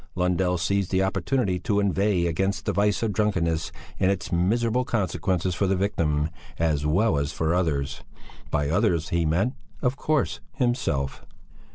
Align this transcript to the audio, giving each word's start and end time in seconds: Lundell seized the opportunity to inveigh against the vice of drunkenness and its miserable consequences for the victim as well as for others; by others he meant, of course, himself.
Lundell 0.15 0.57
seized 0.57 0.89
the 0.89 1.03
opportunity 1.03 1.59
to 1.59 1.79
inveigh 1.79 2.25
against 2.25 2.65
the 2.65 2.73
vice 2.73 3.03
of 3.03 3.13
drunkenness 3.13 3.71
and 3.99 4.09
its 4.09 4.31
miserable 4.31 4.83
consequences 4.83 5.53
for 5.53 5.67
the 5.67 5.75
victim 5.75 6.31
as 6.57 6.87
well 6.87 7.19
as 7.19 7.31
for 7.31 7.53
others; 7.53 8.01
by 8.49 8.67
others 8.67 9.09
he 9.09 9.27
meant, 9.27 9.53
of 9.83 9.97
course, 9.97 10.39
himself. 10.53 11.23